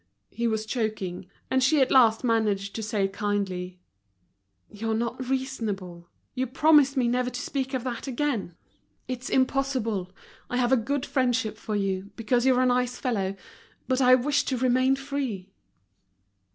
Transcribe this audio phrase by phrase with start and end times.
[0.31, 3.77] He was choking, and she at last managed to say kindly:
[4.67, 8.55] "You're not reasonable; you promised me never to speak of that again.
[9.07, 10.11] It's impossible.
[10.49, 13.35] I have a good friendship for you, because you're a nice fellow;
[13.87, 15.51] but I wish to remain free."